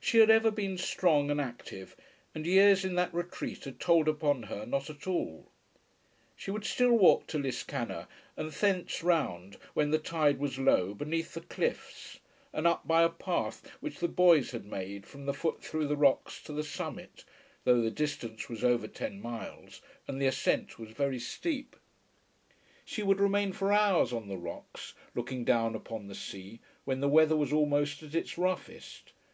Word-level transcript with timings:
She 0.00 0.16
had 0.16 0.30
ever 0.30 0.50
been 0.50 0.78
strong 0.78 1.30
and 1.30 1.38
active, 1.38 1.94
and 2.34 2.46
years 2.46 2.86
in 2.86 2.94
that 2.94 3.12
retreat 3.12 3.64
had 3.64 3.78
told 3.78 4.08
upon 4.08 4.44
her 4.44 4.64
not 4.64 4.88
at 4.88 5.06
all. 5.06 5.50
She 6.34 6.50
would 6.50 6.64
still 6.64 6.92
walk 6.96 7.26
to 7.26 7.38
Liscannor, 7.38 8.08
and 8.34 8.50
thence 8.50 9.02
round, 9.02 9.56
when 9.74 9.90
the 9.90 9.98
tide 9.98 10.38
was 10.38 10.58
low, 10.58 10.94
beneath 10.94 11.34
the 11.34 11.42
cliffs, 11.42 12.18
and 12.54 12.66
up 12.66 12.88
by 12.88 13.02
a 13.02 13.10
path 13.10 13.70
which 13.80 13.98
the 13.98 14.08
boys 14.08 14.52
had 14.52 14.64
made 14.64 15.04
from 15.04 15.26
the 15.26 15.34
foot 15.34 15.62
through 15.62 15.86
the 15.86 15.98
rocks 15.98 16.42
to 16.44 16.54
the 16.54 16.64
summit, 16.64 17.26
though 17.64 17.82
the 17.82 17.90
distance 17.90 18.48
was 18.48 18.64
over 18.64 18.88
ten 18.88 19.20
miles, 19.20 19.82
and 20.08 20.18
the 20.18 20.26
ascent 20.26 20.78
was 20.78 20.92
very 20.92 21.18
steep. 21.18 21.76
She 22.86 23.02
would 23.02 23.20
remain 23.20 23.52
for 23.52 23.70
hours 23.70 24.14
on 24.14 24.28
the 24.28 24.38
rocks, 24.38 24.94
looking 25.14 25.44
down 25.44 25.74
upon 25.74 26.06
the 26.06 26.14
sea, 26.14 26.60
when 26.86 27.00
the 27.00 27.06
weather 27.10 27.36
was 27.36 27.52
almost 27.52 28.02
at 28.02 28.14
its 28.14 28.38
roughest. 28.38 29.12